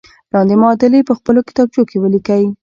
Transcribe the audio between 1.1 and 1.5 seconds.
خپلو